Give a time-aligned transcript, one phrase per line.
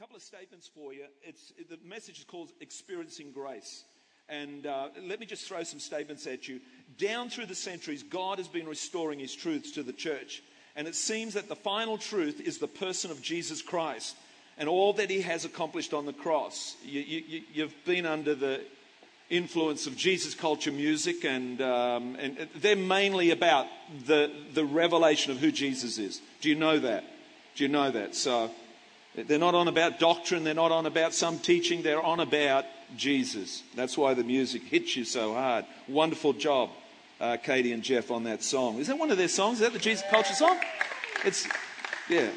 [0.00, 1.02] couple of statements for you.
[1.22, 3.84] It's, the message is called Experiencing Grace.
[4.30, 6.60] And uh, let me just throw some statements at you.
[6.96, 10.42] Down through the centuries, God has been restoring his truths to the church.
[10.74, 14.16] And it seems that the final truth is the person of Jesus Christ
[14.56, 16.76] and all that he has accomplished on the cross.
[16.82, 18.62] You, you, you've been under the
[19.28, 23.66] influence of Jesus culture music, and, um, and they're mainly about
[24.06, 26.22] the, the revelation of who Jesus is.
[26.40, 27.04] Do you know that?
[27.54, 28.14] Do you know that?
[28.14, 28.50] So
[29.14, 32.64] they're not on about doctrine, they're not on about some teaching, they're on about
[32.96, 33.62] Jesus.
[33.74, 35.64] That's why the music hits you so hard.
[35.88, 36.70] Wonderful job,
[37.20, 38.78] uh, Katie and Jeff, on that song.
[38.78, 39.60] Is that one of their songs?
[39.60, 40.58] Is that the Jesus Culture song?
[41.24, 41.46] It's,
[42.08, 42.28] yeah.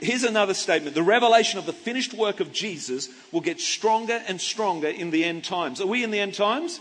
[0.00, 0.94] Here's another statement.
[0.94, 5.24] The revelation of the finished work of Jesus will get stronger and stronger in the
[5.24, 5.80] end times.
[5.80, 6.80] Are we in the end times?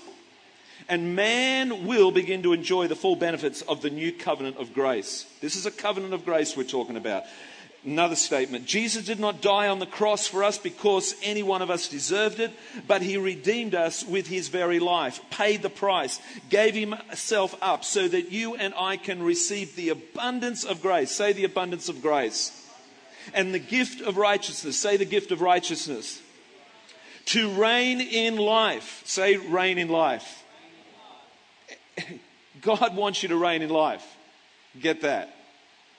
[0.90, 5.26] And man will begin to enjoy the full benefits of the new covenant of grace.
[5.42, 7.24] This is a covenant of grace we're talking about.
[7.86, 11.70] Another statement Jesus did not die on the cross for us because any one of
[11.70, 12.52] us deserved it,
[12.88, 18.08] but he redeemed us with his very life, paid the price, gave himself up so
[18.08, 21.12] that you and I can receive the abundance of grace.
[21.12, 22.60] Say the abundance of grace.
[23.34, 24.80] And the gift of righteousness.
[24.80, 26.22] Say the gift of righteousness.
[27.28, 29.02] To reign in life.
[29.06, 30.44] Say reign in life.
[32.62, 34.06] God wants you to reign in life.
[34.80, 35.36] Get that.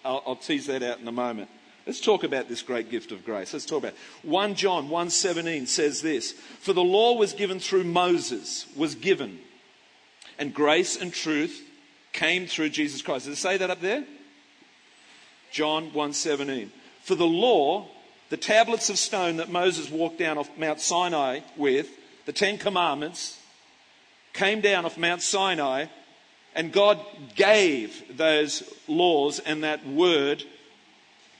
[0.03, 1.49] I'll, I'll tease that out in a moment.
[1.87, 3.53] Let's talk about this great gift of grace.
[3.53, 3.99] Let's talk about it.
[4.23, 9.41] 1 John 1:17 says this, "For the law was given through Moses, was given,
[10.39, 11.63] and grace and truth
[12.13, 14.07] came through Jesus Christ." Does it say that up there?
[15.53, 16.73] John 1:17.
[17.03, 17.89] For the law,
[18.31, 21.91] the tablets of stone that Moses walked down off Mount Sinai with,
[22.25, 23.37] the 10 commandments,
[24.33, 25.87] came down off Mount Sinai,
[26.55, 26.99] and God
[27.37, 30.45] gave those laws and that word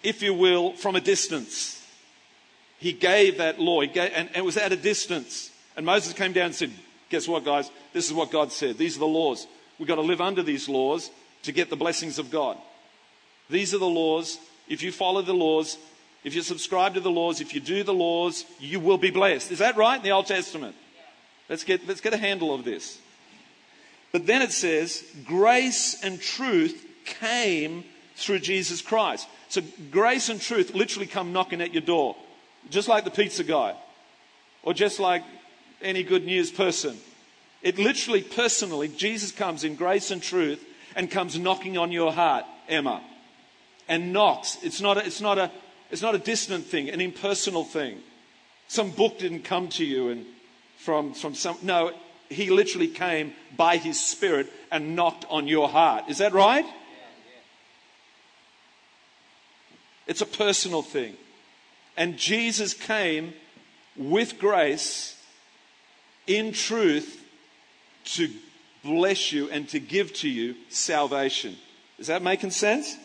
[0.05, 1.83] if you will, from a distance.
[2.79, 5.51] He gave that law, gave, and, and it was at a distance.
[5.77, 6.71] And Moses came down and said,
[7.09, 7.71] Guess what, guys?
[7.93, 8.79] This is what God said.
[8.79, 9.47] These are the laws.
[9.79, 11.11] We've got to live under these laws
[11.43, 12.57] to get the blessings of God.
[13.51, 14.39] These are the laws.
[14.69, 15.79] If you follow the laws,
[16.25, 19.53] if you subscribe to the laws, if you do the laws, you will be blessed.
[19.53, 20.75] Is that right in the Old Testament?
[21.49, 22.99] Let's get, let's get a handle of this.
[24.11, 27.85] But then it says, grace and truth came
[28.17, 29.29] through Jesus Christ.
[29.55, 32.17] So grace and truth literally come knocking at your door,
[32.71, 33.77] just like the pizza guy,
[34.65, 35.23] or just like
[35.81, 36.97] any good news person.
[37.63, 40.61] It literally, personally, Jesus comes in grace and truth
[40.97, 43.01] and comes knocking on your heart, Emma,
[43.87, 44.59] and knocks.
[44.65, 45.53] It's not a, it's not a,
[45.89, 48.01] it's not a distant thing, an impersonal thing.
[48.67, 50.27] Some book didn't come to you and
[50.79, 51.93] from, from some, no,
[52.29, 56.07] he literally came by his spirit and knocked on your heart.
[56.09, 56.67] Is that right?
[60.07, 61.17] It's a personal thing.
[61.97, 63.35] And Jesus came
[63.97, 65.17] with grace
[66.27, 67.23] in truth
[68.05, 68.29] to
[68.83, 71.57] bless you and to give to you salvation.
[71.99, 72.97] Is that making sense?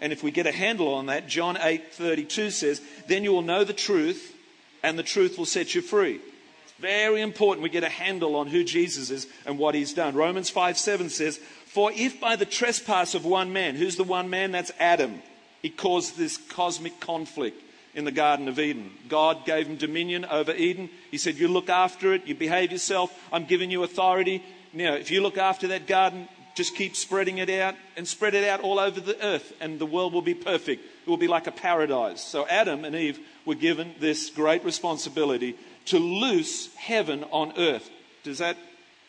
[0.00, 3.64] And if we get a handle on that, John 8:32 says, "Then you will know
[3.64, 4.34] the truth,
[4.82, 6.20] and the truth will set you free."
[6.64, 10.14] It's very important we get a handle on who Jesus is and what he's done.
[10.14, 11.40] Romans 5:7 says,
[11.74, 14.52] for if by the trespass of one man, who's the one man?
[14.52, 15.20] That's Adam,
[15.60, 17.60] he caused this cosmic conflict
[17.94, 18.92] in the Garden of Eden.
[19.08, 20.88] God gave him dominion over Eden.
[21.10, 24.44] He said, You look after it, you behave yourself, I'm giving you authority.
[24.72, 28.48] Now, if you look after that garden, just keep spreading it out and spread it
[28.48, 30.84] out all over the earth, and the world will be perfect.
[31.04, 32.22] It will be like a paradise.
[32.22, 37.90] So Adam and Eve were given this great responsibility to loose heaven on earth.
[38.22, 38.56] Does that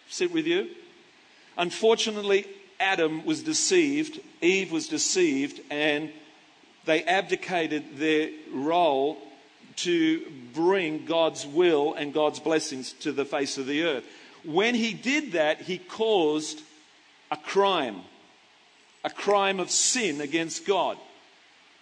[0.10, 0.70] sit with you?
[1.58, 2.46] Unfortunately,
[2.80, 6.12] Adam was deceived, Eve was deceived, and
[6.86, 9.18] they abdicated their role
[9.78, 14.04] to bring God's will and God's blessings to the face of the earth.
[14.44, 16.62] When he did that, he caused
[17.32, 18.02] a crime,
[19.04, 20.98] a crime of sin against God,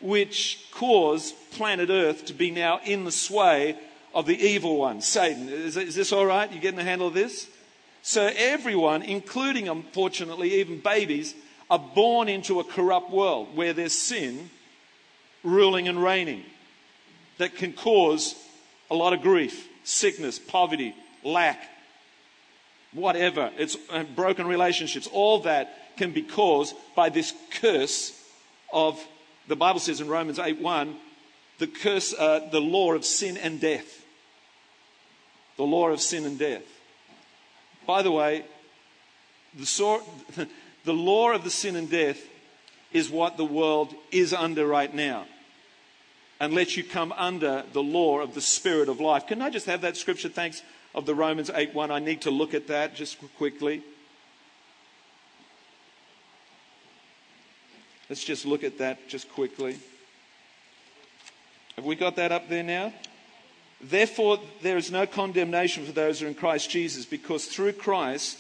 [0.02, 3.78] which caused planet Earth to be now in the sway
[4.14, 5.50] of the evil one, Satan.
[5.50, 6.52] Is, this all right?
[6.52, 7.48] You getting the handle of this?
[8.06, 11.34] So everyone, including unfortunately even babies,
[11.70, 14.50] are born into a corrupt world where there's sin
[15.42, 16.44] ruling and reigning
[17.38, 18.36] that can cause
[18.92, 21.64] a lot of grief, sickness, poverty, lack,
[22.92, 23.52] whatever.
[23.58, 25.08] It's uh, broken relationships.
[25.08, 28.22] All that can be caused by this curse
[28.74, 29.02] of,
[29.48, 30.94] the Bible says in Romans 8:1,
[31.58, 34.04] the curse, uh, the law of sin and death.
[35.56, 36.64] The law of sin and death.
[37.86, 38.46] By the way,
[39.56, 40.02] the,
[40.86, 42.22] the law of the sin and death
[42.92, 45.26] is what the world is under right now.
[46.40, 49.28] let you come under the law of the Spirit of life.
[49.28, 50.30] Can I just have that scripture?
[50.30, 50.62] Thanks
[50.96, 51.92] of the Romans 8 1.
[51.92, 53.82] I need to look at that just quickly.
[58.10, 59.78] Let's just look at that just quickly.
[61.76, 62.94] Have we got that up there now?
[63.84, 68.38] Therefore, there is no condemnation for those who are in Christ Jesus, because through Christ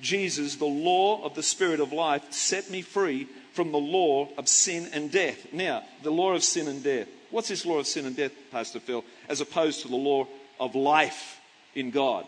[0.00, 4.48] Jesus, the law of the Spirit of life set me free from the law of
[4.48, 5.52] sin and death.
[5.52, 7.08] Now, the law of sin and death.
[7.30, 10.26] What's this law of sin and death, Pastor Phil, as opposed to the law
[10.58, 11.38] of life
[11.74, 12.24] in God?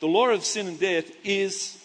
[0.00, 1.82] The law of sin and death is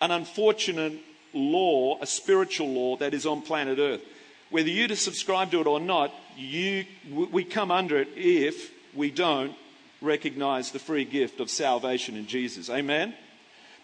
[0.00, 0.92] an unfortunate
[1.32, 4.02] law, a spiritual law that is on planet Earth.
[4.50, 9.54] Whether you subscribe to it or not, you, we come under it if we don't
[10.00, 12.68] recognize the free gift of salvation in Jesus.
[12.68, 13.14] Amen?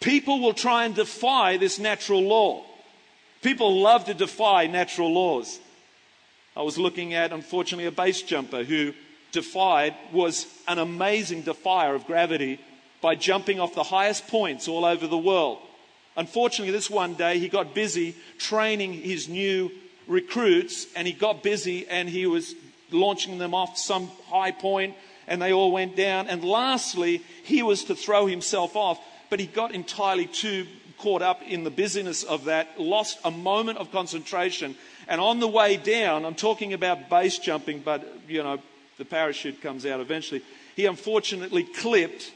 [0.01, 2.65] People will try and defy this natural law.
[3.43, 5.59] People love to defy natural laws.
[6.57, 8.93] I was looking at, unfortunately, a base jumper who
[9.33, 12.59] defied, was an amazing defier of gravity
[13.01, 15.59] by jumping off the highest points all over the world.
[16.17, 19.71] Unfortunately, this one day he got busy training his new
[20.09, 22.55] recruits and he got busy and he was
[22.91, 24.95] launching them off some high point
[25.27, 26.27] and they all went down.
[26.27, 28.99] And lastly, he was to throw himself off,
[29.31, 30.67] but he got entirely too
[30.99, 34.75] caught up in the busyness of that, lost a moment of concentration.
[35.07, 38.59] And on the way down, I'm talking about base jumping, but you know,
[38.99, 40.43] the parachute comes out eventually.
[40.75, 42.33] He unfortunately clipped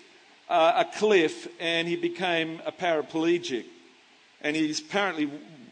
[0.49, 3.65] uh, a cliff and he became a paraplegic.
[4.41, 5.31] And he apparently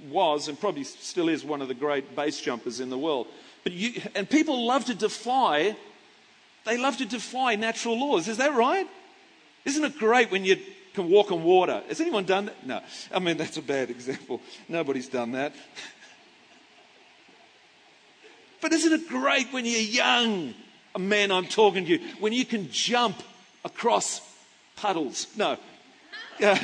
[0.08, 3.26] was and probably still is one of the great base jumpers in the world.
[3.62, 5.76] But you, and people love to defy,
[6.64, 8.28] they love to defy natural laws.
[8.28, 8.86] Is that right?
[9.64, 10.56] Isn't it great when you
[10.94, 11.82] can walk on water?
[11.88, 12.66] Has anyone done that?
[12.66, 12.80] No.
[13.12, 14.40] I mean, that's a bad example.
[14.68, 15.54] Nobody's done that.
[18.60, 20.54] But isn't it great when you're young?
[20.94, 23.22] A man, I'm talking to you, when you can jump
[23.64, 24.20] across
[24.76, 25.56] puddles, no,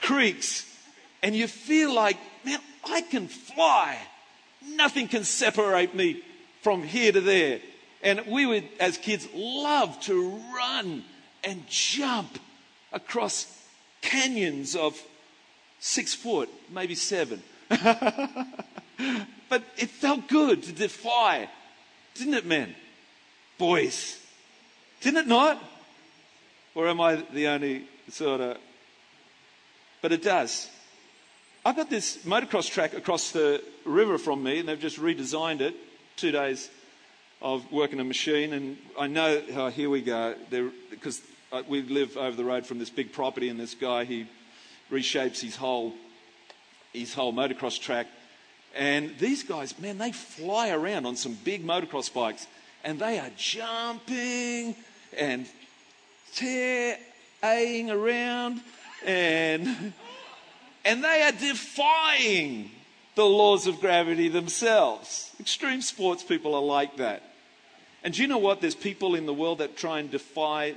[0.00, 0.66] creeks,
[1.22, 3.98] and you feel like, man, I can fly.
[4.68, 6.22] Nothing can separate me
[6.62, 7.60] from here to there.
[8.02, 11.04] And we would, as kids, love to run
[11.44, 12.38] and jump
[12.92, 13.46] across
[14.00, 15.00] canyons of
[15.78, 17.42] six foot, maybe seven.
[17.68, 21.48] but it felt good to defy,
[22.14, 22.74] didn't it, men?
[23.58, 24.18] Boys.
[25.00, 25.62] Didn't it not?
[26.74, 28.58] Or am I the only sort of.
[30.00, 30.68] But it does.
[31.64, 35.76] I've got this motocross track across the river from me, and they've just redesigned it.
[36.16, 36.68] Two days
[37.40, 40.34] of working a machine, and I know, oh, here we go,
[40.90, 41.22] because
[41.52, 44.26] uh, we live over the road from this big property, and this guy, he
[44.90, 45.92] reshapes his whole,
[46.92, 48.08] his whole motocross track.
[48.74, 52.48] And these guys, man, they fly around on some big motocross bikes,
[52.82, 54.74] and they are jumping
[55.16, 55.46] and
[56.34, 56.98] tearing
[57.88, 58.62] around
[59.06, 59.92] and
[60.84, 62.70] and they are defying
[63.14, 65.30] the laws of gravity themselves.
[65.38, 67.22] Extreme sports people are like that.
[68.02, 68.60] And do you know what?
[68.60, 70.74] There's people in the world that try and defy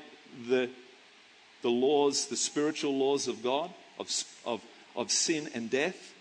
[0.47, 0.69] the,
[1.61, 4.09] the laws, the spiritual laws of God, of,
[4.45, 4.61] of,
[4.95, 6.13] of sin and death.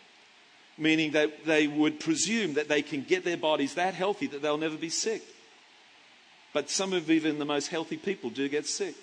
[0.78, 4.58] Meaning that they would presume that they can get their bodies that healthy that they'll
[4.58, 5.22] never be sick.
[6.52, 8.94] But some of even the most healthy people do get sick.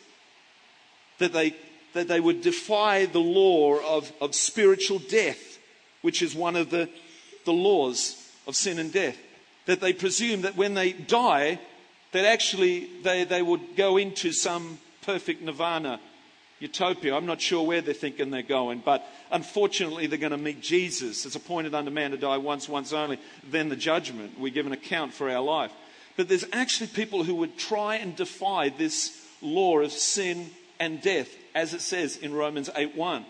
[1.19, 1.55] That they
[1.93, 5.59] that they would defy the law of, of spiritual death,
[6.01, 6.89] which is one of the,
[7.45, 8.15] the laws
[8.47, 9.17] of sin and death.
[9.65, 11.59] That they presume that when they die,
[12.13, 15.99] that actually they, they would go into some perfect nirvana,
[16.59, 17.15] utopia.
[17.15, 21.25] I'm not sure where they're thinking they're going, but unfortunately they're going to meet Jesus.
[21.25, 23.19] It's appointed unto man to die once, once only,
[23.49, 24.39] then the judgment.
[24.39, 25.71] We give an account for our life.
[26.17, 31.29] But there's actually people who would try and defy this law of sin and death
[31.53, 33.25] as it says in Romans 8:1.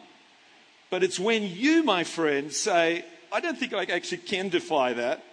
[0.90, 5.24] But it's when you, my friend, say, I don't think I actually can defy that.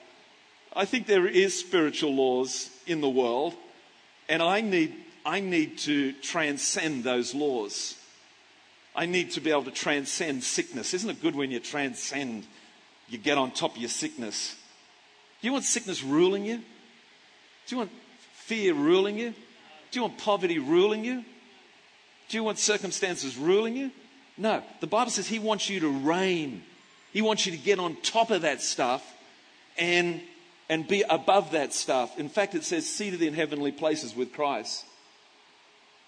[0.75, 3.55] I think there is spiritual laws in the world,
[4.29, 4.95] and I need,
[5.27, 7.97] I need to transcend those laws.
[8.95, 10.95] I need to be able to transcend sickness.
[10.95, 12.47] Isn't it good when you transcend,
[13.09, 14.57] you get on top of your sickness?
[15.41, 16.57] Do you want sickness ruling you?
[16.57, 17.91] Do you want
[18.35, 19.31] fear ruling you?
[19.91, 21.25] Do you want poverty ruling you?
[22.29, 23.91] Do you want circumstances ruling you?
[24.37, 24.63] No.
[24.81, 26.63] The Bible says He wants you to reign.
[27.13, 29.03] He wants you to get on top of that stuff
[29.79, 30.21] and,
[30.69, 32.19] and be above that stuff.
[32.19, 34.85] In fact, it says seated in heavenly places with Christ.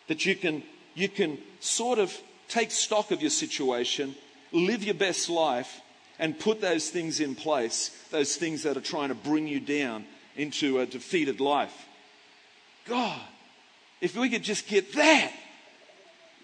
[0.08, 0.62] That you can,
[0.94, 2.16] you can sort of
[2.48, 4.14] take stock of your situation,
[4.52, 5.80] live your best life,
[6.18, 10.04] and put those things in place, those things that are trying to bring you down,
[10.36, 11.86] into a defeated life.
[12.86, 13.20] God,
[14.00, 15.32] if we could just get that,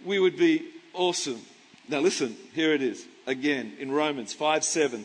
[0.06, 1.42] we would be awesome.
[1.88, 5.04] Now listen, here it is again in Romans 5 7.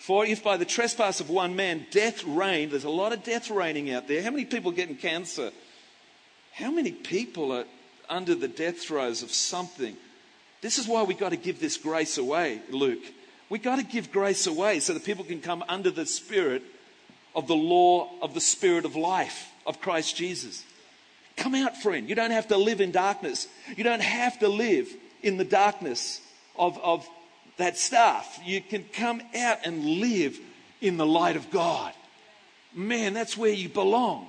[0.00, 3.50] For if by the trespass of one man death reigned, there's a lot of death
[3.50, 4.22] reigning out there.
[4.22, 5.50] How many people getting cancer?
[6.52, 7.64] How many people are
[8.08, 9.96] under the death throes of something?
[10.62, 13.02] This is why we've got to give this grace away, Luke.
[13.48, 16.62] We've got to give grace away so that people can come under the spirit
[17.34, 20.64] of the law of the spirit of life of Christ Jesus.
[21.40, 22.06] Come out, friend.
[22.06, 23.48] You don't have to live in darkness.
[23.74, 26.20] You don't have to live in the darkness
[26.54, 27.08] of, of
[27.56, 28.38] that stuff.
[28.44, 30.38] You can come out and live
[30.82, 31.94] in the light of God.
[32.74, 34.28] Man, that's where you belong.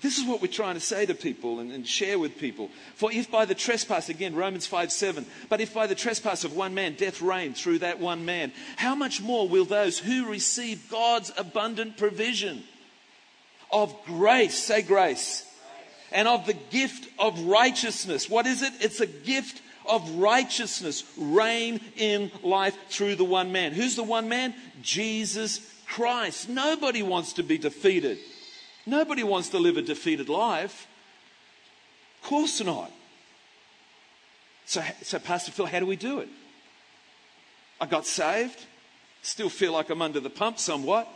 [0.00, 2.68] This is what we're trying to say to people and, and, share with people.
[2.96, 6.54] For if by the trespass, again, Romans 5 7, but if by the trespass of
[6.54, 10.90] one man death reigned through that one man, how much more will those who receive
[10.90, 12.64] God's abundant provision
[13.74, 15.44] of grace, say grace,
[16.12, 18.30] and of the gift of righteousness?
[18.30, 18.72] What is it?
[18.80, 23.72] It's a gift of righteousness reign in life through the one man.
[23.72, 24.54] Who's the one man?
[24.80, 26.48] Jesus Christ.
[26.48, 28.18] Nobody wants to be defeated.
[28.86, 30.86] Nobody wants to live a defeated life.
[32.22, 32.92] Of course not.
[34.66, 36.28] So, so, Pastor Phil, how do we do it?
[37.80, 38.64] I got saved,
[39.20, 41.08] still feel like I'm under the pump somewhat.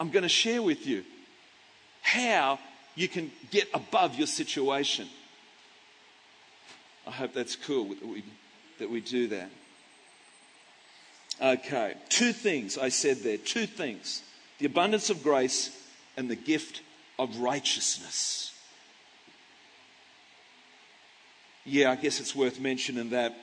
[0.00, 1.04] I'm going to share with you
[2.04, 2.60] how
[2.94, 5.08] you can get above your situation.
[7.06, 8.22] I hope that's cool that we,
[8.78, 9.50] that we do that.
[11.42, 14.22] Okay, two things I said there, two things
[14.58, 15.76] the abundance of grace
[16.16, 16.82] and the gift
[17.18, 18.52] of righteousness.
[21.64, 23.34] Yeah, I guess it's worth mentioning that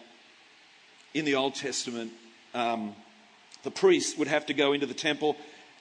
[1.13, 2.13] in the Old Testament,
[2.53, 2.95] um,
[3.63, 5.35] the priest would have to go into the temple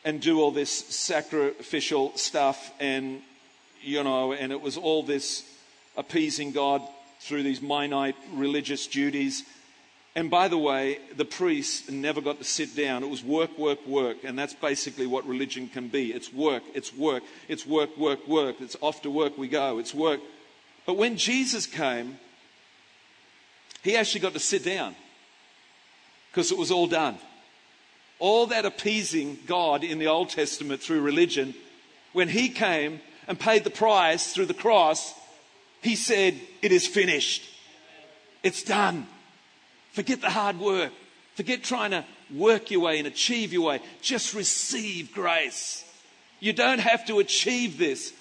[0.05, 3.23] and do all this sacrificial stuff, and
[3.83, 5.45] you know, and it was all this
[5.97, 6.83] appeasing God
[7.21, 9.45] through these minute religious duties
[10.17, 13.05] and by the way, the priests never got to sit down.
[13.05, 14.19] It was work, work, work.
[14.25, 16.13] And that's basically what religion can be.
[16.13, 18.61] It's work, it's work, it's work, work, work.
[18.61, 19.79] It's off to work we go.
[19.79, 20.21] It's work.
[20.85, 22.19] But when Jesus came,
[23.83, 24.97] he actually got to sit down
[26.31, 27.17] because it was all done.
[28.21, 31.55] All that appeasing God in the Old Testament through religion,
[32.13, 35.15] when he came and paid the price through the cross,
[35.83, 37.43] he said, It is finished.
[38.43, 39.07] It's done.
[39.93, 40.93] Forget the hard work.
[41.35, 43.81] Forget trying to work your way and achieve your way.
[44.03, 45.85] Just receive grace.
[46.39, 48.13] You don't have to achieve this.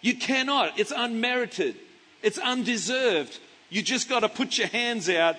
[0.00, 0.78] You cannot.
[0.78, 1.76] It's unmerited.
[2.22, 3.38] It's undeserved.
[3.70, 5.36] You just got to put your hands out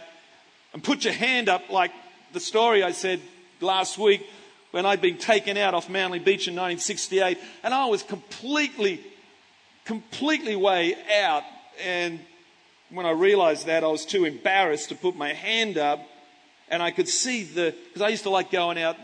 [0.73, 1.91] and put your hand up like
[2.33, 3.21] the story I said
[3.61, 4.27] last week
[4.71, 9.01] when I'd been taken out off Manly Beach in 1968 and I was completely,
[9.85, 11.43] completely way out
[11.83, 12.19] and
[12.89, 16.07] when I realized that, I was too embarrassed to put my hand up.
[16.69, 18.97] And I could see the, because I used to like going out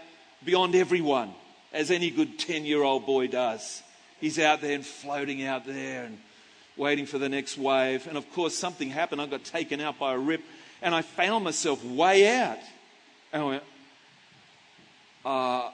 [0.43, 1.33] beyond everyone,
[1.71, 3.81] as any good 10 year old boy does.
[4.19, 6.17] He's out there and floating out there and
[6.77, 8.07] waiting for the next wave.
[8.07, 9.21] And of course, something happened.
[9.21, 10.41] I got taken out by a rip
[10.81, 12.59] and I found myself way out.
[13.31, 13.63] And I went,
[15.25, 15.69] uh,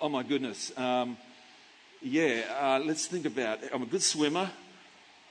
[0.00, 0.76] oh my goodness.
[0.76, 1.16] Um,
[2.02, 3.70] yeah, uh, let's think about it.
[3.72, 4.50] I'm a good swimmer.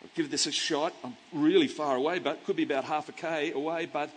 [0.02, 0.94] I'll give this a shot.
[1.04, 4.10] I'm really far away, but could be about half a K away, but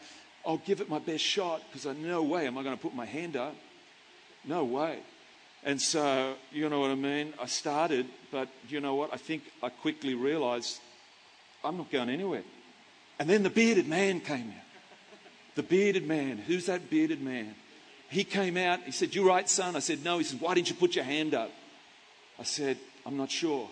[0.45, 2.95] I'll give it my best shot because I no way am I going to put
[2.95, 3.55] my hand up.
[4.45, 4.99] No way.
[5.63, 7.35] And so, you know what I mean?
[7.41, 9.13] I started, but you know what?
[9.13, 10.81] I think I quickly realized
[11.63, 12.45] I'm not going anywhere.
[13.19, 14.65] And then the bearded man came out.
[15.57, 16.39] The bearded man.
[16.39, 17.55] Who's that bearded man?
[18.11, 18.81] He came out.
[18.83, 19.77] He said, You right, son?
[19.77, 20.19] I said, No.
[20.19, 21.51] He said, Why didn't you put your hand up?
[22.39, 22.77] I said,
[23.07, 23.69] I'm not sure.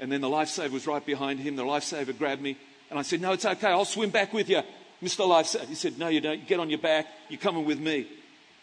[0.00, 1.54] And then the lifesaver was right behind him.
[1.54, 2.56] The lifesaver grabbed me.
[2.90, 3.68] And I said, No, it's okay.
[3.68, 4.62] I'll swim back with you,
[5.02, 5.26] Mr.
[5.26, 5.66] Lifesaver.
[5.66, 6.46] He said, No, you don't.
[6.46, 7.06] Get on your back.
[7.28, 8.08] You're coming with me.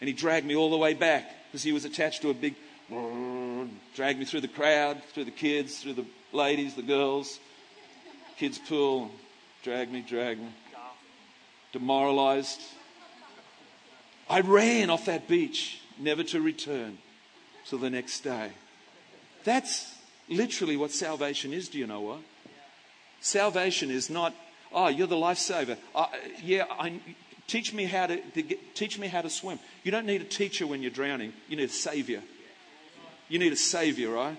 [0.00, 2.54] And he dragged me all the way back because he was attached to a big,
[3.94, 7.40] dragged me through the crowd, through the kids, through the ladies, the girls,
[8.36, 9.10] kids' pool.
[9.62, 10.48] Dragged me, dragged me.
[11.72, 12.60] Demoralized.
[14.30, 16.98] I ran off that beach, never to return
[17.66, 18.52] till the next day.
[19.42, 19.92] That's
[20.28, 21.68] literally what salvation is.
[21.68, 22.20] Do you know what?
[23.20, 24.32] Salvation is not,
[24.72, 25.76] oh, you're the lifesaver.
[25.94, 26.06] Uh,
[26.42, 27.00] yeah, I,
[27.48, 29.58] teach me how to, to get, teach me how to swim.
[29.82, 31.32] You don't need a teacher when you're drowning.
[31.48, 32.22] You need a savior.
[33.28, 34.36] You need a savior, right?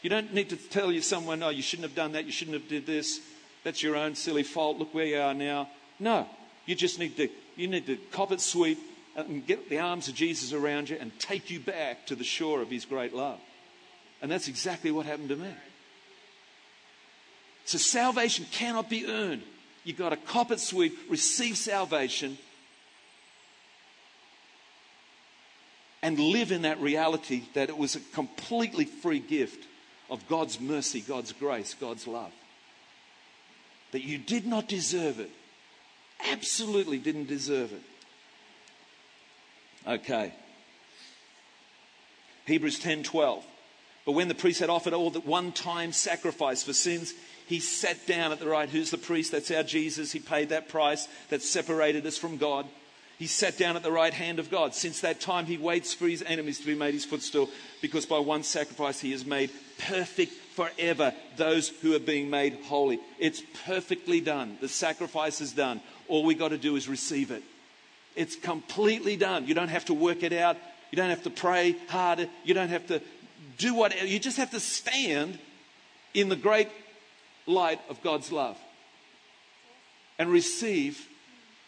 [0.00, 2.24] You don't need to tell you someone, oh, you shouldn't have done that.
[2.24, 3.20] You shouldn't have did this.
[3.62, 4.78] That's your own silly fault.
[4.78, 5.68] Look where you are now.
[6.00, 6.26] No,
[6.64, 8.78] you just need to, you need to cop it sweet,
[9.16, 12.60] and get the arms of Jesus around you and take you back to the shore
[12.60, 13.38] of his great love.
[14.20, 15.52] And that's exactly what happened to me.
[17.64, 19.42] So salvation cannot be earned.
[19.84, 22.38] You've got to cop it sweet, receive salvation,
[26.02, 29.66] and live in that reality that it was a completely free gift
[30.10, 32.32] of God's mercy, God's grace, God's love.
[33.92, 35.30] That you did not deserve it.
[36.30, 37.82] Absolutely didn't deserve it.
[39.86, 40.32] Okay.
[42.46, 43.44] Hebrews 10 12.
[44.04, 47.14] But when the priest had offered all that one time sacrifice for sins,
[47.46, 48.68] he sat down at the right.
[48.68, 49.32] Who's the priest?
[49.32, 50.12] That's our Jesus.
[50.12, 52.66] He paid that price that separated us from God.
[53.18, 54.74] He sat down at the right hand of God.
[54.74, 57.48] Since that time, he waits for his enemies to be made his footstool,
[57.80, 62.98] because by one sacrifice he has made perfect forever those who are being made holy.
[63.18, 64.58] It's perfectly done.
[64.60, 65.80] The sacrifice is done.
[66.08, 67.42] All we got to do is receive it.
[68.14, 69.46] It's completely done.
[69.46, 70.56] You don't have to work it out.
[70.90, 72.28] You don't have to pray harder.
[72.44, 73.02] You don't have to
[73.58, 74.06] do whatever.
[74.06, 75.38] You just have to stand
[76.12, 76.68] in the great
[77.46, 78.56] light of God's love
[80.18, 81.08] and receive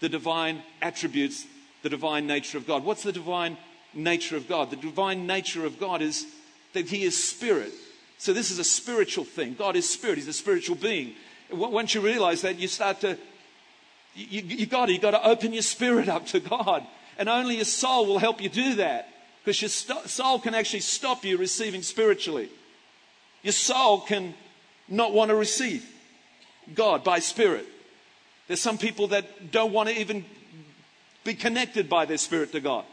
[0.01, 1.47] the divine attributes,
[1.83, 2.85] the divine nature of God.
[2.85, 3.57] What's the divine
[3.95, 4.71] nature of God?
[4.71, 6.27] The divine nature of God is
[6.73, 7.73] that He is spirit.
[8.19, 9.55] So this is a spiritual thing.
[9.59, 10.19] God is spirit.
[10.19, 11.15] He's a spiritual being.
[11.51, 13.19] Once you realize that, you start to,
[14.17, 16.85] you, you got to, you got to open your spirit up to God.
[17.19, 19.09] And only your soul will help you do that.
[19.45, 22.49] Because your st- soul can actually stop you receiving spiritually.
[23.43, 24.35] Your soul can
[24.89, 25.89] not want to receive
[26.75, 27.67] God by spirit.
[28.49, 30.25] There's some people that don't want to even
[31.25, 32.85] be connected by their spirit to God,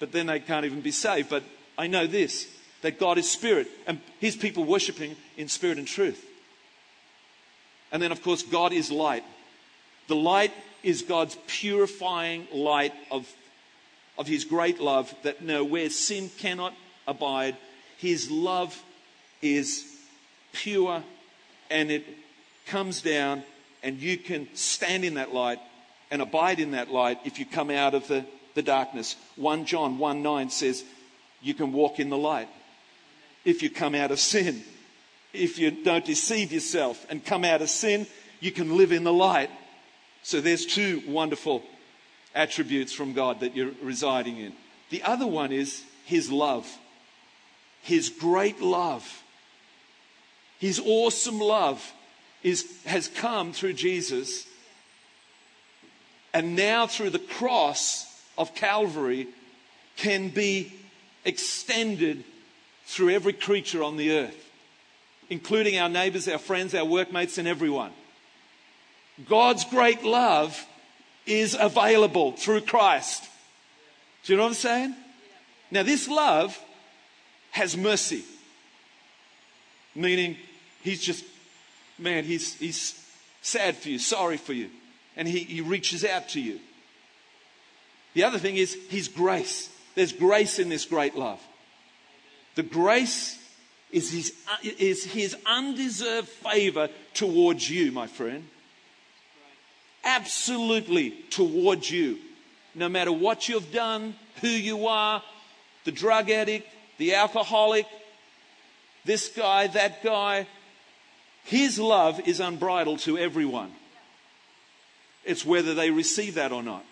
[0.00, 1.30] but then they can't even be saved.
[1.30, 1.44] But
[1.78, 2.48] I know this
[2.82, 6.24] that God is spirit, and His people worshiping in spirit and truth.
[7.90, 9.24] And then, of course, God is light.
[10.08, 13.30] The light is God's purifying light of,
[14.16, 16.74] of His great love that no, where sin cannot
[17.06, 17.56] abide,
[17.98, 18.80] His love
[19.42, 19.84] is
[20.52, 21.02] pure
[21.70, 22.04] and it
[22.66, 23.42] comes down
[23.82, 25.58] and you can stand in that light
[26.10, 29.16] and abide in that light if you come out of the, the darkness.
[29.36, 30.84] 1 John 1 9 says,
[31.42, 32.48] You can walk in the light
[33.44, 34.62] if you come out of sin.
[35.32, 38.06] If you don't deceive yourself and come out of sin,
[38.40, 39.50] you can live in the light.
[40.26, 41.62] So there's two wonderful
[42.34, 44.54] attributes from God that you're residing in.
[44.90, 46.68] The other one is His love,
[47.82, 49.22] His great love,
[50.58, 51.92] His awesome love
[52.42, 54.48] is, has come through Jesus.
[56.34, 59.28] And now through the cross of Calvary
[59.94, 60.72] can be
[61.24, 62.24] extended
[62.84, 64.50] through every creature on the earth,
[65.30, 67.92] including our neighbors, our friends, our workmates, and everyone.
[69.28, 70.64] God's great love
[71.24, 73.24] is available through Christ.
[74.24, 74.96] Do you know what I'm saying?
[75.70, 76.58] Now, this love
[77.52, 78.24] has mercy,
[79.94, 80.36] meaning
[80.86, 81.24] He's just
[81.98, 83.04] man, he's, he's
[83.42, 84.70] sad for you, sorry for you,
[85.16, 86.60] and he, he reaches out to you.
[88.14, 89.68] The other thing is his grace.
[89.96, 91.40] There's grace in this great love.
[92.54, 93.36] The grace
[93.90, 98.48] is his, is his undeserved favor towards you, my friend.
[100.06, 102.18] Absolutely towards you.
[102.76, 105.20] No matter what you've done, who you are,
[105.84, 107.86] the drug addict, the alcoholic,
[109.04, 110.46] this guy, that guy,
[111.44, 113.72] his love is unbridled to everyone.
[115.24, 116.84] It's whether they receive that or not.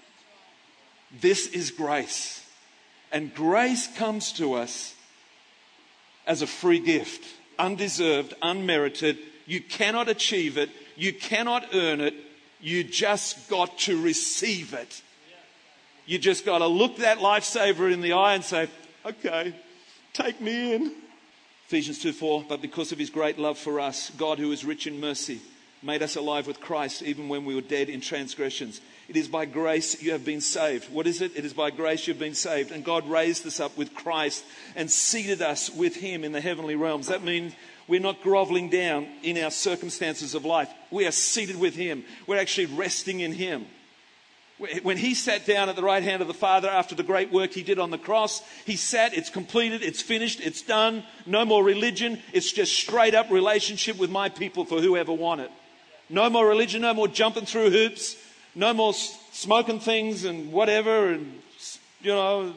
[1.20, 2.44] This is grace.
[3.12, 4.94] And grace comes to us
[6.26, 7.24] as a free gift,
[7.60, 9.18] undeserved, unmerited.
[9.46, 12.14] You cannot achieve it, you cannot earn it,
[12.64, 15.02] you just got to receive it.
[16.06, 18.68] You just got to look that lifesaver in the eye and say,
[19.04, 19.54] okay,
[20.14, 20.92] take me in.
[21.66, 24.86] Ephesians 2 4, but because of his great love for us, God, who is rich
[24.86, 25.40] in mercy,
[25.82, 28.80] made us alive with Christ even when we were dead in transgressions.
[29.08, 30.90] It is by grace you have been saved.
[30.90, 31.36] What is it?
[31.36, 32.70] It is by grace you've been saved.
[32.72, 34.42] And God raised us up with Christ
[34.74, 37.08] and seated us with him in the heavenly realms.
[37.08, 37.54] That means
[37.88, 40.68] we're not groveling down in our circumstances of life.
[40.90, 42.04] We are seated with him.
[42.26, 43.66] We're actually resting in him.
[44.82, 47.52] When he sat down at the right hand of the Father after the great work
[47.52, 51.64] he did on the cross, he sat, it's completed, it's finished, it's done, no more
[51.64, 55.50] religion, it's just straight up relationship with my people for whoever want it.
[56.08, 58.16] No more religion, no more jumping through hoops,
[58.54, 61.40] no more smoking things and whatever, and,
[62.00, 62.54] you know,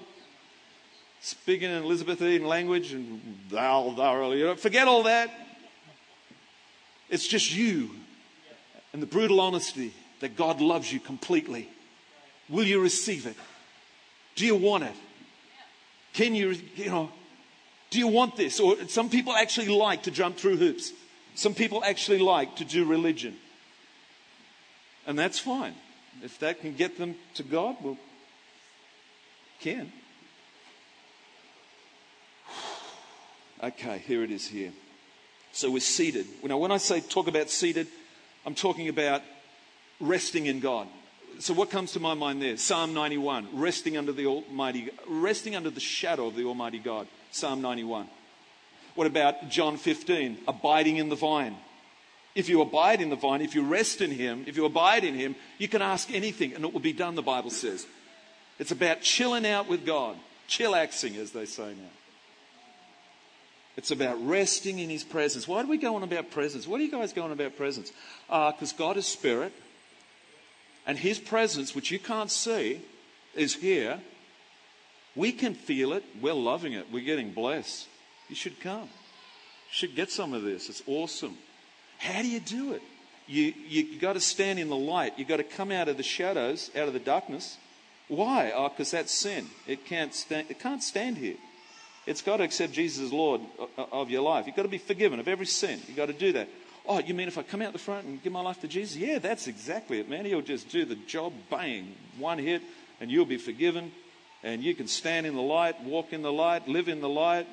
[1.27, 5.29] speaking in Elizabethan language and thou, thou, you know, forget all that.
[7.09, 7.91] It's just you
[8.93, 11.69] and the brutal honesty that God loves you completely
[12.49, 13.35] Will you receive it?
[14.35, 14.95] Do you want it?
[16.13, 17.11] Can you, you know,
[17.89, 18.59] do you want this?
[18.59, 20.93] Or some people actually like to jump through hoops.
[21.35, 23.35] Some people actually like to do religion.
[25.05, 25.75] And that's fine.
[26.23, 27.97] If that can get them to God, well,
[29.59, 29.91] can.
[33.63, 34.71] Okay, here it is here.
[35.51, 36.27] So we're seated.
[36.43, 37.87] Now, when I say talk about seated,
[38.45, 39.23] I'm talking about
[39.99, 40.87] resting in God.
[41.39, 42.57] So what comes to my mind there?
[42.57, 47.07] Psalm 91, resting under the Almighty, resting under the shadow of the Almighty God.
[47.31, 48.07] Psalm 91.
[48.95, 51.55] What about John 15, abiding in the vine?
[52.35, 55.15] If you abide in the vine, if you rest in Him, if you abide in
[55.15, 57.87] Him, you can ask anything and it will be done, the Bible says.
[58.59, 60.17] It's about chilling out with God,
[60.47, 61.89] chillaxing, as they say now.
[63.77, 65.47] It's about resting in His presence.
[65.47, 66.67] Why do we go on about presence?
[66.67, 67.91] What are you guys going on about presence?
[68.27, 69.53] Because uh, God is spirit,
[70.87, 72.81] and His presence, which you can't see,
[73.35, 74.01] is here.
[75.15, 76.03] We can feel it.
[76.19, 76.87] We're loving it.
[76.91, 77.87] We're getting blessed.
[78.29, 78.81] You should come.
[78.81, 80.69] You should get some of this.
[80.69, 81.37] It's awesome.
[81.99, 82.81] How do you do it?
[83.27, 85.13] You, you got to stand in the light.
[85.17, 87.57] You've got to come out of the shadows, out of the darkness.
[88.07, 88.51] Why?
[88.55, 89.47] Oh, because that's sin.
[89.67, 91.35] It can't stand, it can't stand here.
[92.07, 93.41] It's got to accept Jesus as Lord
[93.91, 94.47] of your life.
[94.47, 95.81] You've got to be forgiven of every sin.
[95.87, 96.47] You've got to do that.
[96.87, 98.95] Oh, you mean if I come out the front and give my life to Jesus?
[98.95, 100.23] Yeah, that's exactly it, man.
[100.23, 102.61] He'll just do the job, bang, one hit,
[103.01, 103.91] and you'll be forgiven.
[104.41, 107.45] And you can stand in the light, walk in the light, live in the light.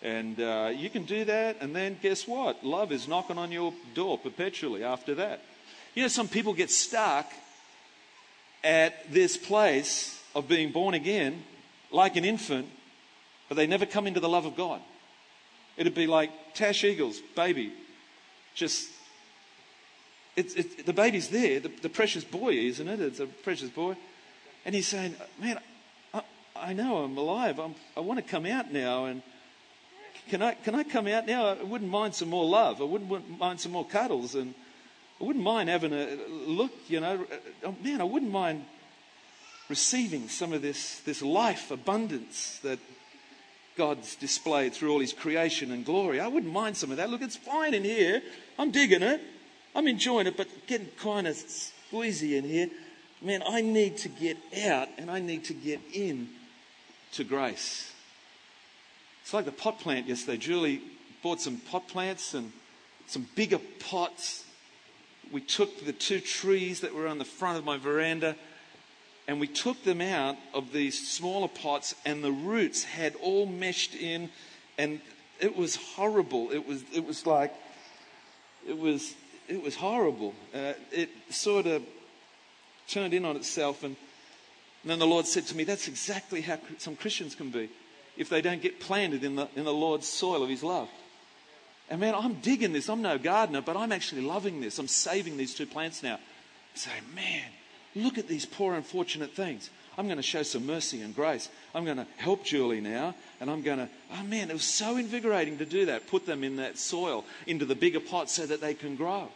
[0.00, 1.58] And uh, you can do that.
[1.60, 2.64] And then guess what?
[2.64, 5.42] Love is knocking on your door perpetually after that.
[5.94, 7.30] You know, some people get stuck
[8.62, 11.44] at this place of being born again
[11.90, 12.68] like an infant
[13.48, 14.80] but they never come into the love of God.
[15.76, 17.72] It'd be like Tash Eagles, baby,
[18.54, 18.90] just.
[20.36, 23.00] The baby's there, the, the, precious boy, isn't it?
[23.00, 23.94] It's a precious boy.
[24.64, 25.60] And he's saying, Man,
[26.12, 26.22] I,
[26.56, 27.60] I know I'm alive.
[27.60, 29.04] I'm, I want to come out now.
[29.04, 29.22] And
[30.28, 31.46] can I, can I come out now?
[31.46, 32.80] I wouldn't mind some more love.
[32.80, 34.34] I wouldn't mind some more cuddles.
[34.34, 34.54] And
[35.20, 37.24] I wouldn't mind having a look, you know.
[37.62, 38.64] Oh, man, I wouldn't mind
[39.68, 42.80] receiving some of this, this life abundance that
[43.76, 46.20] God's displayed through all his creation and glory.
[46.20, 47.10] I wouldn't mind some of that.
[47.10, 48.22] Look, it's fine in here.
[48.58, 49.20] I'm digging it.
[49.74, 52.70] I'm enjoying it, but getting kind of squeezy in here.
[53.20, 56.28] Man, I need to get out and I need to get in
[57.12, 57.92] to grace.
[59.22, 60.36] It's like the pot plant yesterday.
[60.36, 60.82] Julie
[61.22, 62.52] bought some pot plants and
[63.06, 64.44] some bigger pots.
[65.32, 68.36] We took the two trees that were on the front of my veranda
[69.26, 73.94] and we took them out of these smaller pots, and the roots had all meshed
[73.94, 74.30] in,
[74.76, 75.00] and
[75.40, 76.50] it was horrible.
[76.50, 77.52] It was, it was like,
[78.68, 79.14] it was,
[79.48, 80.34] it was horrible.
[80.54, 81.82] Uh, it sort of
[82.86, 83.96] turned in on itself, and,
[84.82, 87.70] and then the Lord said to me, That's exactly how some Christians can be
[88.16, 90.88] if they don't get planted in the, in the Lord's soil of His love.
[91.90, 92.88] And man, I'm digging this.
[92.88, 94.78] I'm no gardener, but I'm actually loving this.
[94.78, 96.18] I'm saving these two plants now.
[96.74, 97.44] Say, man,
[97.96, 99.70] Look at these poor, unfortunate things.
[99.96, 101.48] I'm going to show some mercy and grace.
[101.74, 104.96] I'm going to help Julie now, and I'm going to, oh man, it was so
[104.96, 106.08] invigorating to do that.
[106.08, 109.28] Put them in that soil, into the bigger pot so that they can grow.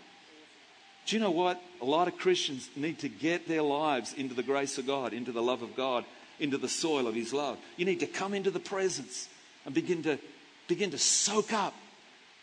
[1.06, 1.62] Do you know what?
[1.80, 5.32] A lot of Christians need to get their lives into the grace of God, into
[5.32, 6.04] the love of God,
[6.40, 7.58] into the soil of His love.
[7.76, 9.28] You need to come into the presence
[9.64, 10.18] and begin to,
[10.66, 11.74] begin to soak up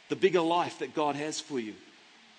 [0.09, 1.73] the bigger life that God has for you.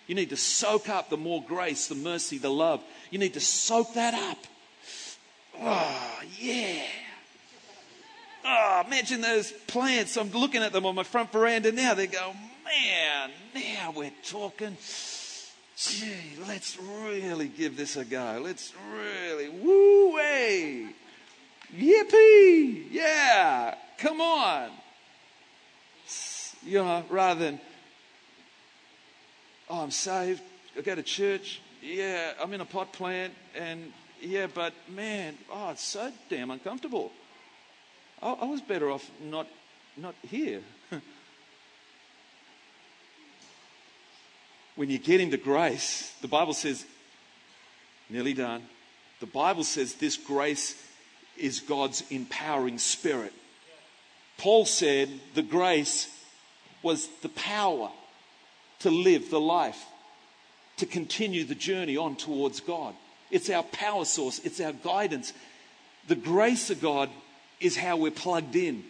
[0.06, 2.82] You need to soak up the more grace, the mercy, the love.
[3.10, 4.38] You need to soak that up.
[5.60, 6.82] Oh, yeah.
[8.44, 10.16] Oh, imagine those plants.
[10.16, 11.94] I'm looking at them on my front veranda now.
[11.94, 12.32] They go,
[12.64, 14.76] man, now we're talking.
[15.76, 18.40] Gee, let's really give this a go.
[18.42, 20.88] Let's really, woo way.
[21.74, 22.86] Yippee!
[22.90, 24.70] Yeah, come on.
[26.64, 27.60] You know, rather than,
[29.68, 30.42] oh, I'm saved.
[30.76, 31.60] I go to church.
[31.82, 37.12] Yeah, I'm in a pot plant, and yeah, but man, oh, it's so damn uncomfortable.
[38.22, 39.46] I, I was better off not,
[39.96, 40.62] not here.
[44.76, 46.84] when you get into grace, the Bible says,
[48.08, 48.62] nearly done.
[49.20, 50.82] The Bible says this grace
[51.36, 53.32] is God's empowering spirit.
[54.38, 56.08] Paul said the grace
[56.82, 57.90] was the power
[58.80, 59.84] to live the life,
[60.78, 62.94] to continue the journey on towards God.
[63.30, 65.32] It's our power source, it's our guidance.
[66.08, 67.10] The grace of God
[67.60, 68.84] is how we're plugged in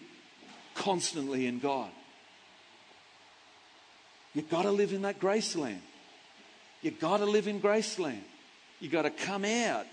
[0.74, 1.90] constantly in God.
[4.34, 5.78] You've got to live in that graceland.
[6.82, 8.20] You've got to live in graceland.
[8.80, 9.86] You've got to come out.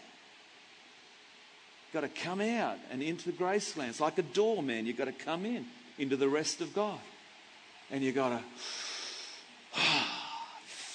[1.93, 3.89] got to come out and into the graceland.
[3.89, 4.85] It's like a door, man.
[4.85, 5.65] You've got to come in
[5.97, 6.99] into the rest of God.
[7.89, 8.43] And you've got to,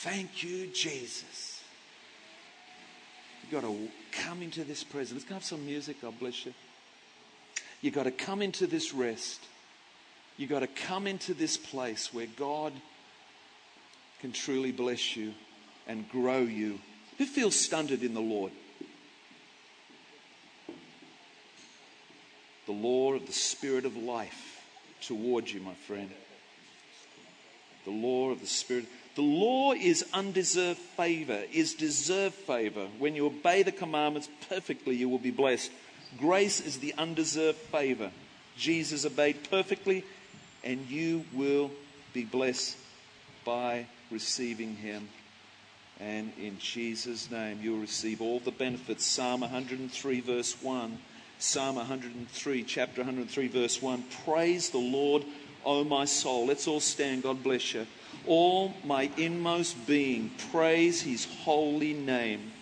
[0.02, 1.62] thank you, Jesus.
[3.42, 5.22] You've got to come into this presence.
[5.22, 6.02] Let's have some music.
[6.02, 6.54] God bless you.
[7.80, 9.40] You've got to come into this rest.
[10.36, 12.72] You've got to come into this place where God
[14.20, 15.34] can truly bless you
[15.86, 16.78] and grow you.
[17.18, 18.52] Who feels stunted in the Lord?
[22.66, 24.64] The law of the Spirit of life
[25.00, 26.10] towards you, my friend.
[27.88, 28.84] The law of the Spirit.
[29.14, 32.86] The law is undeserved favor, is deserved favor.
[32.98, 35.70] When you obey the commandments perfectly, you will be blessed.
[36.18, 38.10] Grace is the undeserved favor.
[38.58, 40.04] Jesus obeyed perfectly,
[40.62, 41.70] and you will
[42.12, 42.76] be blessed
[43.46, 45.08] by receiving him.
[45.98, 49.06] And in Jesus' name, you'll receive all the benefits.
[49.06, 50.98] Psalm 103, verse 1.
[51.38, 54.04] Psalm 103, chapter 103, verse 1.
[54.26, 55.24] Praise the Lord,
[55.64, 56.46] O my soul.
[56.46, 57.22] Let's all stand.
[57.22, 57.86] God bless you.
[58.26, 62.52] All my inmost being, praise his holy name.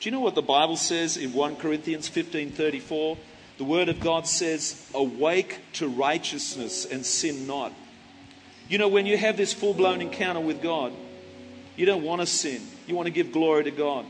[0.00, 3.18] Do you know what the Bible says in 1 Corinthians 15:34?
[3.58, 7.72] The word of God says, "Awake to righteousness and sin not."
[8.68, 10.92] You know when you have this full-blown encounter with God,
[11.76, 12.62] you don't want to sin.
[12.86, 14.06] You want to give glory to God.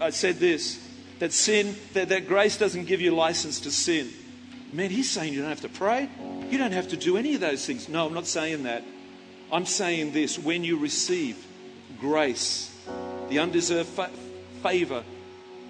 [0.00, 0.78] I said this
[1.18, 4.10] that sin, that, that grace doesn't give you license to sin.
[4.72, 6.08] Man, he's saying you don't have to pray.
[6.48, 7.88] You don't have to do any of those things.
[7.88, 8.84] No, I'm not saying that.
[9.52, 11.44] I'm saying this when you receive
[11.98, 12.72] grace,
[13.28, 14.10] the undeserved fa-
[14.62, 15.02] favor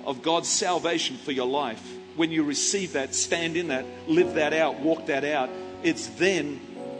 [0.04, 1.82] of God's salvation for your life,
[2.16, 5.48] when you receive that, stand in that, live that out, walk that out,
[5.82, 6.56] it's then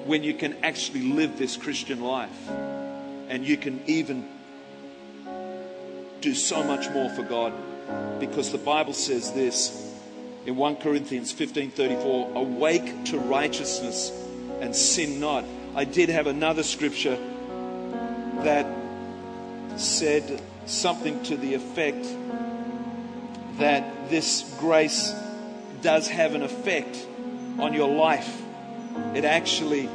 [0.07, 2.49] when you can actually live this Christian life.
[3.29, 4.27] And you can even
[6.21, 7.53] do so much more for God
[8.19, 9.90] because the Bible says this
[10.47, 14.13] in 1 Corinthians 15:34 awake to righteousness
[14.61, 15.45] and sin not.
[15.75, 17.19] I did have another scripture
[18.43, 18.67] that
[19.77, 22.07] said something to the effect
[23.59, 25.15] that this grace
[25.83, 27.07] does have an effect
[27.59, 28.43] on your life.
[29.15, 29.89] It actually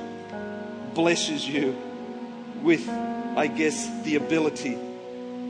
[0.94, 1.76] blesses you
[2.62, 4.78] with I guess the ability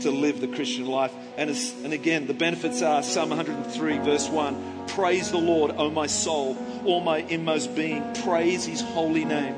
[0.01, 1.13] to live the Christian life.
[1.38, 1.49] And,
[1.84, 6.58] and again, the benefits are Psalm 103, verse 1 Praise the Lord, O my soul,
[6.86, 8.13] all my inmost being.
[8.23, 9.55] Praise his holy name.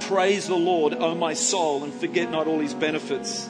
[0.00, 3.48] Praise the Lord, O my soul, and forget not all his benefits.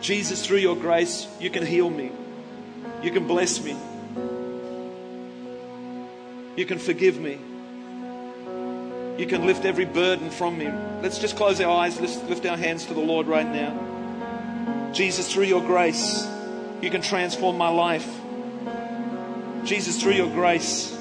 [0.00, 2.12] Jesus, through your grace, you can heal me.
[3.02, 3.76] You can bless me.
[6.56, 7.38] You can forgive me.
[9.18, 10.70] You can lift every burden from me.
[11.02, 12.00] Let's just close our eyes.
[12.00, 13.89] Let's lift our hands to the Lord right now.
[14.92, 16.26] Jesus, through your grace,
[16.82, 18.20] you can transform my life.
[19.64, 20.96] Jesus, through your grace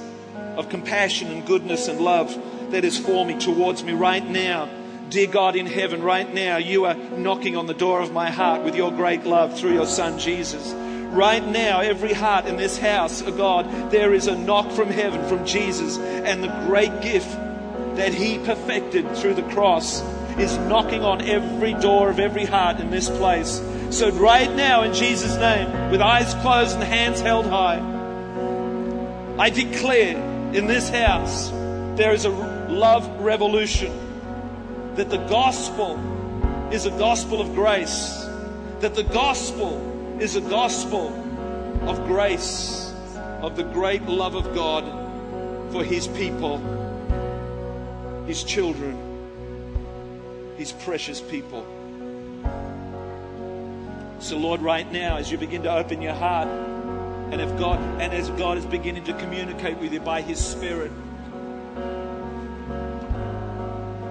[0.58, 2.38] of compassion and goodness and love
[2.72, 4.70] that is for me, towards me right now.
[5.10, 8.64] Dear God in heaven, right now, you are knocking on the door of my heart
[8.64, 10.72] with your great love through your Son Jesus.
[11.12, 15.28] Right now, every heart in this house, oh God, there is a knock from heaven
[15.28, 17.32] from Jesus, and the great gift
[17.96, 20.02] that He perfected through the cross
[20.38, 23.60] is knocking on every door of every heart in this place.
[23.92, 27.80] So, right now, in Jesus' name, with eyes closed and hands held high,
[29.40, 30.16] I declare
[30.54, 31.50] in this house
[31.98, 33.92] there is a love revolution.
[34.96, 35.98] That the gospel
[36.72, 38.26] is a gospel of grace.
[38.82, 41.08] That the gospel is a gospel
[41.90, 42.94] of grace,
[43.42, 44.84] of the great love of God
[45.72, 46.60] for His people,
[48.28, 48.98] His children,
[50.58, 51.66] His precious people.
[54.20, 56.50] So, Lord, right now, as you begin to open your heart,
[57.32, 60.92] and if God and as God is beginning to communicate with you by His Spirit,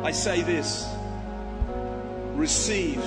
[0.03, 0.88] I say this
[2.35, 3.03] receive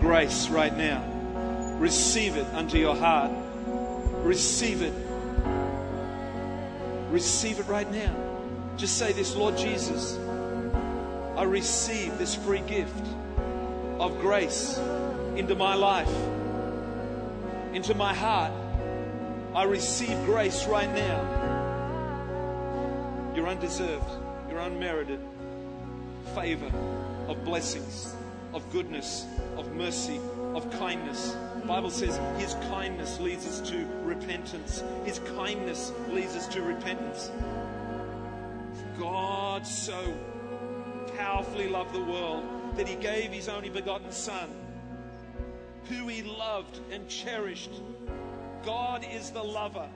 [0.00, 1.04] grace right now.
[1.78, 3.30] Receive it unto your heart.
[4.24, 4.94] Receive it.
[7.10, 8.14] Receive it right now.
[8.78, 10.16] Just say this, Lord Jesus,
[11.36, 13.06] I receive this free gift
[13.98, 14.78] of grace
[15.36, 16.14] into my life,
[17.72, 18.52] into my heart.
[19.54, 21.20] I receive grace right now.
[23.34, 24.10] You're undeserved,
[24.48, 25.20] you're unmerited
[26.34, 26.70] favor
[27.28, 28.14] of blessings,
[28.52, 30.20] of goodness, of mercy,
[30.54, 31.36] of kindness.
[31.60, 34.82] The Bible says his kindness leads us to repentance.
[35.04, 37.30] His kindness leads us to repentance.
[38.98, 40.16] God so
[41.16, 42.44] powerfully loved the world
[42.76, 44.48] that he gave his only begotten Son
[45.88, 47.70] who He loved and cherished.
[48.64, 49.88] God is the lover,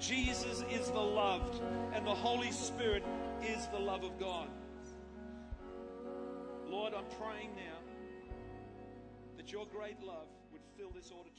[0.00, 1.60] Jesus is the loved,
[1.92, 3.02] and the Holy Spirit
[3.42, 4.48] is the love of God.
[6.68, 7.78] Lord, I'm praying now
[9.36, 11.35] that your great love would fill this auditorium.